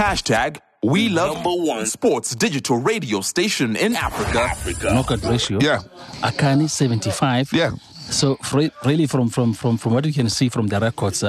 [0.00, 4.40] Hashtag we love number one sports digital radio station in Africa.
[4.40, 4.94] Africa.
[4.94, 5.58] Knockout ratio.
[5.60, 5.80] Yeah.
[6.22, 7.52] Akani 75.
[7.52, 7.72] Yeah.
[8.10, 8.36] So
[8.84, 11.28] really, from, from, from, from what you can see from the records, uh,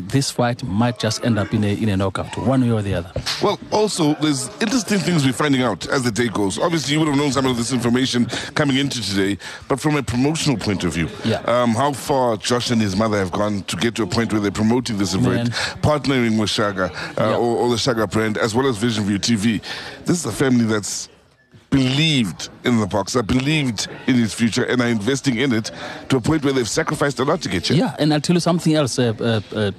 [0.08, 2.94] this fight might just end up in a in a knockout, one way or the
[2.94, 3.12] other.
[3.42, 6.58] Well, also there's interesting things we're finding out as the day goes.
[6.58, 9.38] Obviously, you would have known some of this information coming into today,
[9.68, 11.40] but from a promotional point of view, yeah.
[11.40, 14.40] um, how far Josh and his mother have gone to get to a point where
[14.40, 15.50] they're promoting this event,
[15.82, 17.36] partnering with Shaka uh, yeah.
[17.36, 19.60] or, or the Shaka brand, as well as Vision View TV.
[20.04, 21.08] This is a family that's
[21.70, 25.70] believed in the boxer, believed in his future, and are investing in it
[26.08, 27.76] to a point where they've sacrificed a lot to get here.
[27.76, 29.70] Yeah, and I'll tell you something else, uh, uh, uh,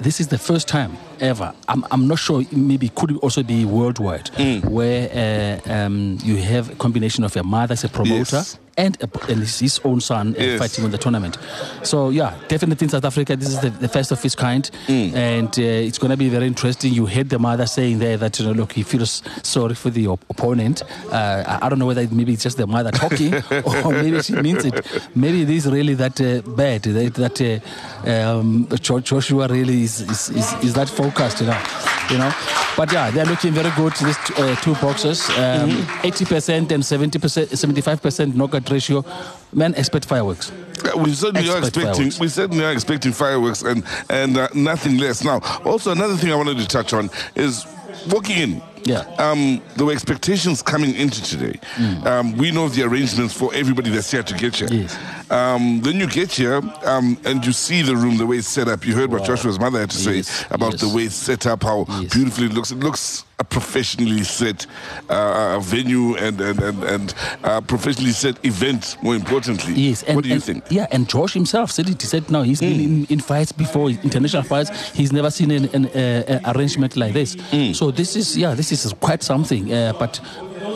[0.00, 1.54] This is the first time ever.
[1.68, 4.64] I'm, I'm not sure, maybe it could also be worldwide, mm.
[4.64, 8.36] where uh, um, you have a combination of your mother as a promoter.
[8.36, 10.58] Yes and, a, and his own son uh, yes.
[10.58, 11.38] fighting in the tournament.
[11.82, 15.14] So yeah, definitely in South Africa, this is the, the first of its kind, mm.
[15.14, 16.92] and uh, it's going to be very interesting.
[16.92, 20.08] You heard the mother saying there that you know, look, he feels sorry for the
[20.08, 20.82] op- opponent.
[21.10, 23.34] Uh, I don't know whether maybe it's just the mother talking
[23.84, 24.86] or maybe she means it.
[25.14, 27.62] Maybe it is really that uh, bad that, that
[28.06, 32.32] uh, um, Joshua really is, is, is, is that focused, you know you know.
[32.76, 33.92] But yeah, they're looking very good.
[33.94, 36.06] These uh, two boxes, um, mm-hmm.
[36.06, 39.04] 80% and 70%, 75% knockout ratio.
[39.52, 40.50] Men expect fireworks.
[40.84, 41.92] Yeah, we certainly expect are expecting.
[41.92, 42.20] Fireworks.
[42.20, 45.22] We certainly are expecting fireworks and and uh, nothing less.
[45.24, 47.64] Now, also another thing I wanted to touch on is
[48.10, 48.62] walking in.
[48.84, 49.00] Yeah.
[49.18, 51.58] Um, there were expectations coming into today.
[51.74, 52.06] Mm.
[52.06, 54.68] Um, we know the arrangements for everybody that's here to get here.
[54.70, 54.96] Yes.
[55.30, 58.68] Um, then you get here um, and you see the room, the way it's set
[58.68, 58.86] up.
[58.86, 59.18] You heard wow.
[59.18, 60.28] what Joshua's mother had to yes.
[60.28, 60.80] say about yes.
[60.82, 62.12] the way it's set up, how yes.
[62.12, 62.70] beautifully it looks.
[62.70, 64.66] It looks a professionally set
[65.08, 68.96] uh, venue and and and, and uh, professionally set event.
[69.02, 70.02] More importantly, yes.
[70.04, 70.64] And, what do you and, think?
[70.70, 72.00] Yeah, and Josh himself said it.
[72.00, 72.70] He said no, he's mm.
[72.70, 74.70] been in, in, fights before, international fights.
[74.92, 77.34] He's never seen an, an uh, arrangement like this.
[77.36, 77.74] Mm.
[77.74, 79.72] So this is yeah, this is quite something.
[79.72, 80.20] Uh, but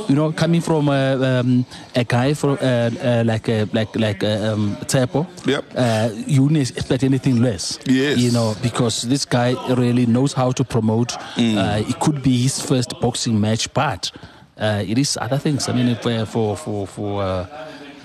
[0.08, 4.52] you know, coming from uh, um, a guy from uh, uh, like like like uh,
[4.52, 5.64] um, Tsepo, yep.
[5.76, 7.78] uh, you wouldn't expect anything less.
[7.86, 8.18] Yes.
[8.18, 11.08] You know, because this guy really knows how to promote.
[11.36, 11.56] Mm.
[11.56, 14.10] Uh, it could be his first boxing match, but
[14.58, 15.68] uh, it is other things.
[15.68, 17.46] I mean, for for for uh,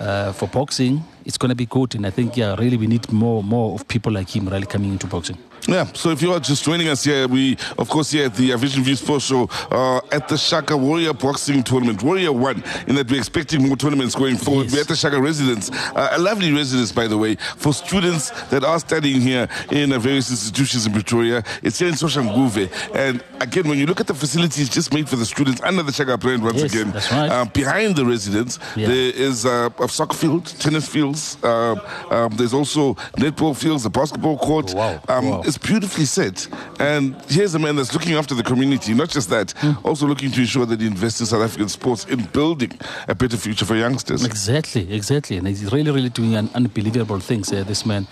[0.00, 3.10] uh, for boxing, it's going to be good, and I think yeah, really we need
[3.12, 5.38] more more of people like him really coming into boxing.
[5.66, 8.54] Yeah, so if you are just joining us here, we, of course, here at the
[8.54, 12.02] Vision View Sports Show uh, at the Shaka Warrior Boxing Tournament.
[12.02, 14.64] Warrior one, in that we're expecting more tournaments going forward.
[14.64, 14.74] Yes.
[14.74, 18.62] We're at the Shaka residence, uh, a lovely residence, by the way, for students that
[18.62, 21.42] are studying here in uh, various institutions in Pretoria.
[21.62, 22.70] It's here in Soshanguve.
[22.94, 25.92] And again, when you look at the facilities just made for the students under the
[25.92, 27.30] Shaka brand, once yes, again, right.
[27.30, 28.88] uh, behind the residence, yeah.
[28.88, 31.74] there is uh, a soccer field, tennis fields, uh,
[32.10, 34.72] um, there's also netball fields, a basketball court.
[34.74, 35.02] Oh, wow.
[35.08, 36.46] Um, wow it's beautifully set.
[36.78, 38.94] And here's a man that's looking after the community.
[38.94, 39.84] Not just that, mm.
[39.84, 42.72] also looking to ensure that he invests in South African sports in building
[43.08, 44.24] a better future for youngsters.
[44.24, 45.36] Exactly, exactly.
[45.36, 48.06] And he's really, really doing an unbelievable things, uh, this man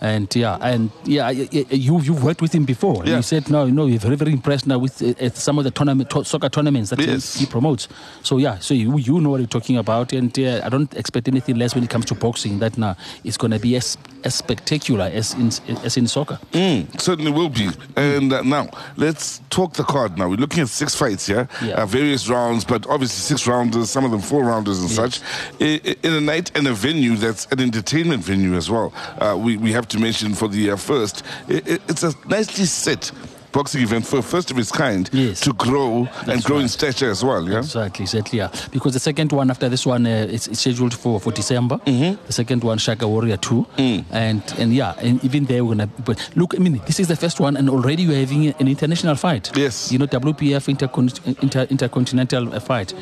[0.00, 3.04] and yeah, and yeah, you you've worked with him before.
[3.04, 3.16] Yeah.
[3.16, 5.70] you said no, you know, you're very very impressed now with uh, some of the
[5.70, 7.34] tournament to- soccer tournaments that yes.
[7.34, 7.88] he, he, promotes.
[8.22, 11.28] So yeah, so you you know what you're talking about, and uh, I don't expect
[11.28, 12.58] anything less when it comes to boxing.
[12.58, 15.48] That now it's going to be as as spectacular as in
[15.84, 16.38] as in soccer.
[16.52, 17.68] Mm, certainly will be.
[17.96, 20.18] And uh, now let's talk the card.
[20.18, 21.74] Now we're looking at six fights here, yeah.
[21.74, 24.96] uh, various rounds, but obviously six rounders, some of them four rounders and yes.
[24.96, 25.20] such,
[25.60, 28.92] in, in, a night and a venue that's an entertainment venue as well.
[29.18, 32.64] Uh, we we have to mention for the uh, first, it, it, it's a nicely
[32.64, 33.12] set
[33.54, 35.40] boxing event for first of its kind yes.
[35.40, 36.62] to grow That's and grow right.
[36.62, 37.48] in stature as well.
[37.48, 38.38] Yeah, exactly, exactly.
[38.38, 41.76] Yeah, because the second one after this one uh, is, is scheduled for, for December.
[41.86, 42.26] Mm-hmm.
[42.26, 44.04] The second one, Shaka Warrior Two, mm.
[44.10, 45.86] and and yeah, and even there we're gonna.
[45.86, 49.14] But look, I mean, this is the first one, and already you're having an international
[49.14, 49.56] fight.
[49.56, 52.92] Yes, you know, WPF intercon- inter- intercontinental uh, fight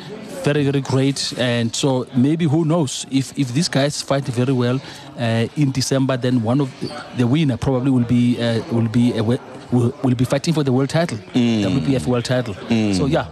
[0.43, 4.79] very very great and so maybe who knows if if these guys fight very well
[5.17, 6.87] uh, in December then one of the,
[7.17, 9.39] the winner probably will be uh, will be a, will,
[10.03, 11.63] will be fighting for the world title mm.
[11.63, 12.95] WPF world title mm.
[12.95, 13.27] so yeah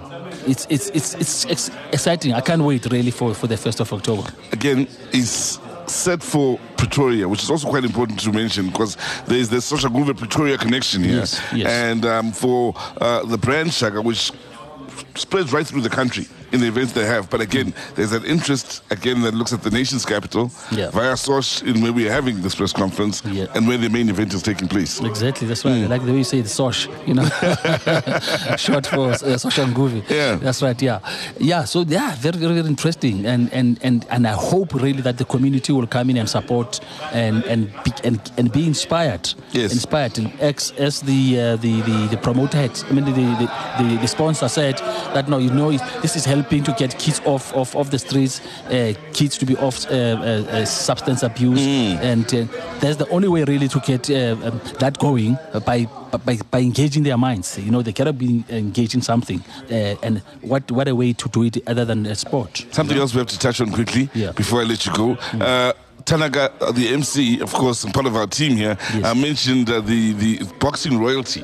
[0.47, 3.93] it's, it's it's it's it's exciting I can't wait really for for the 1st of
[3.93, 8.97] October again is set for Pretoria, which is also quite important to mention because
[9.27, 11.17] there is the Soshanguve Pretoria connection here.
[11.17, 11.67] Yes, yes.
[11.67, 14.31] And um, for uh, the brand Shaka, which
[15.15, 17.29] spreads right through the country in the events they have.
[17.29, 20.89] But again, there's an interest again that looks at the nation's capital Yeah.
[20.91, 23.45] via source in where we are having this press conference Yeah.
[23.55, 24.99] and where the main event is taking place.
[24.99, 25.83] Exactly, that's right.
[25.83, 27.23] I like the way you say the SOSH, you know,
[28.57, 29.15] short for uh,
[29.71, 30.03] Nguvi.
[30.09, 30.35] Yeah.
[30.35, 30.99] That's right, yeah.
[31.39, 33.25] Yeah, so yeah, very, very, very interesting.
[33.25, 36.79] And, and, and, and I hope really that the community will come in and support
[37.13, 39.29] and, and, be, and, and be inspired.
[39.51, 39.71] Yes.
[39.73, 40.17] Inspired.
[40.17, 43.51] And As, as the, uh, the, the, the promoter had, I mean, the, the,
[43.83, 44.80] the, the sponsor said
[45.13, 48.41] that, no, you know, this is helping to get kids off, off, off the streets,
[48.67, 49.93] uh, kids to be off uh, uh,
[50.49, 51.59] uh, substance abuse.
[51.61, 52.45] And uh,
[52.79, 55.85] that's the only way really to get uh, um, that going uh, by,
[56.25, 57.57] by, by engaging their minds.
[57.57, 59.43] You know, they cannot be engaged in something.
[59.69, 62.65] Uh, and what, what a way to do it other than a sport.
[62.71, 64.31] Something else we have to touch on quickly Yeah.
[64.31, 65.13] before I let you go.
[65.39, 65.73] Uh,
[66.05, 69.05] Tanaka, the MC, of course, and part of our team here, Yes.
[69.05, 71.43] uh, mentioned uh, the, the boxing royalty.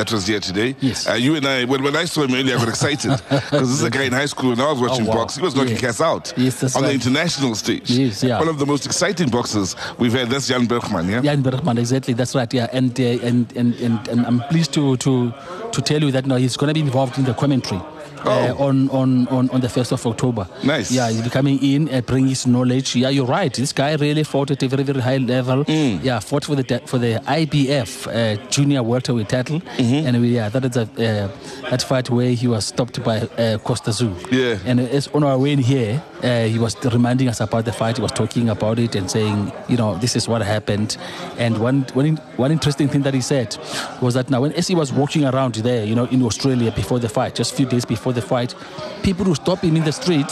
[0.00, 0.74] That was here today.
[0.80, 1.06] Yes.
[1.06, 3.78] Uh, you and I, when, when I saw him earlier, I got excited because this
[3.80, 5.14] is a guy in high school and I was watching Oh, wow.
[5.16, 5.36] box.
[5.36, 5.80] He was knocking Yeah.
[5.80, 7.90] cats out Yes, on the international stage.
[7.90, 8.38] Yes, yeah.
[8.38, 10.30] One of the most exciting boxers we've had.
[10.30, 11.20] That's Jan Bergman, yeah?
[11.20, 12.14] Jan Bergman, exactly.
[12.14, 12.50] That's right.
[12.54, 15.34] Yeah, and uh, and, and and and I'm pleased to to
[15.74, 17.82] to tell you that now he's going to be involved in the commentary.
[18.24, 18.66] Uh, Oh.
[18.66, 20.46] on, on, on, on the 1st of October.
[20.62, 20.92] Nice.
[20.92, 22.94] Yeah, he'll be coming in and bring his knowledge.
[22.94, 23.52] Yeah, you're right.
[23.52, 25.64] This guy really fought at a very, very high level.
[25.64, 26.04] Mm.
[26.04, 29.60] Yeah, fought for the for the IBF uh, junior welterweight title.
[29.60, 30.06] Mm-hmm.
[30.06, 33.58] And we, yeah, that is a, uh, that fight where he was stopped by uh,
[33.58, 34.30] Kostya Tszyu.
[34.32, 34.58] Yeah.
[34.66, 37.96] And as on our way in here, uh, he was reminding us about the fight.
[37.96, 40.96] He was talking about it and saying, you know, this is what happened.
[41.38, 43.56] And one, one, one interesting thing that he said
[44.02, 46.98] was that now, when as he was walking around there, you know, in Australia before
[46.98, 48.54] the fight, just a few days before the fight,
[49.02, 50.30] people would stop him in the street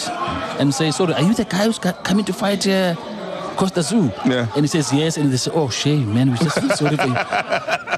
[0.58, 2.94] and say, "Sorry, are you the guy who's coming to fight?" Uh,
[3.58, 4.08] Kostya Tszyu.
[4.24, 4.46] Yeah.
[4.54, 7.06] And he says yes, and they say, "Oh, shame, man, we just feel sorry for
[7.06, 7.14] you."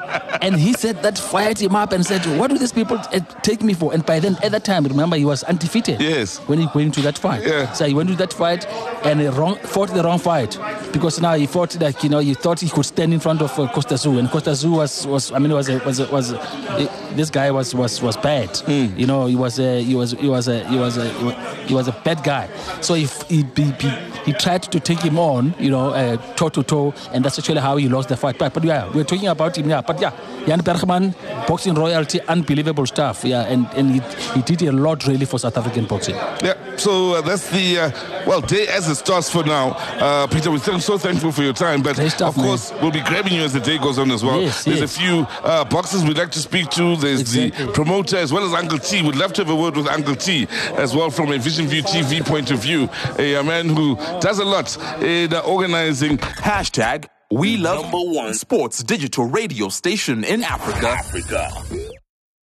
[0.43, 3.63] And he said that fired him up and said, What do these people uh, take
[3.63, 3.93] me for?
[3.93, 6.01] And by then, at that time, remember, he was undefeated.
[6.01, 6.39] Yes.
[6.49, 7.43] When he went into that fight.
[7.47, 7.71] Yeah.
[7.73, 8.67] So he went to that fight
[9.05, 10.59] and he wrong, fought the wrong fight.
[10.93, 13.51] Because now he fought like, you know, he thought he could stand in front of
[13.59, 14.19] uh, Kostya Tszyu.
[14.19, 17.51] And Kostya Tszyu was, was I mean, was, a, was, a, was a, this guy
[17.51, 18.59] was, was, was bad.
[18.67, 21.09] You know, he was a, he was, he was a, he was a,
[21.67, 22.49] he was a bad guy.
[22.81, 23.91] So he, he, he, he,
[24.25, 26.95] he tried to take him on, you know, uh, toe to toe.
[27.13, 28.39] And that's actually how he lost the fight.
[28.39, 29.81] But, but yeah, we're talking about him, yeah.
[29.81, 30.13] But yeah,
[30.47, 31.15] Jan Bergman,
[31.49, 33.25] boxing royalty, unbelievable stuff.
[33.25, 34.01] Yeah, and, and he,
[34.35, 36.15] he did a lot really for South African boxing.
[36.15, 37.91] Yeah, so uh, that's the uh,
[38.27, 39.71] well day as it starts for now.
[40.01, 43.43] Uh, Peter, we're so thankful for your time, but of course we'll be grabbing you
[43.43, 44.41] as the day goes on as well.
[44.41, 44.97] Yes, There's yes.
[44.97, 46.97] a few uh, boxers we'd like to speak to.
[46.97, 47.67] There's Exactly.
[47.67, 49.03] the promoter as well as Uncle T.
[49.03, 51.83] We'd love to have a word with Uncle T as well from a Vision View
[51.83, 52.89] TV point of view.
[53.19, 58.35] A, a man who does a lot in uh, organizing Hashtag we love number one
[58.35, 60.89] sports digital radio station in Africa.
[60.89, 61.90] Africa.